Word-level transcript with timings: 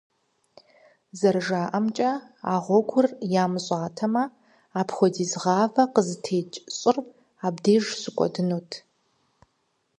Зэрыжаӏэмкӏэ, 1.19 2.11
а 2.51 2.53
гъуэгур 2.63 3.07
ямыщӏатэмэ, 3.43 4.23
апхуэдиз 4.79 5.31
гъавэ 5.41 5.83
къызытекӏ 5.93 6.57
щӏыр 6.77 6.97
абдеж 7.45 7.83
щыкӏуэдынут. 8.01 8.69